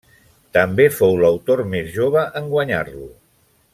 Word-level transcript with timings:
També 0.57 0.87
fou 0.99 1.13
l'autor 1.23 1.61
més 1.75 1.93
jove 1.99 2.25
en 2.41 2.49
guanyar-lo. 2.55 3.11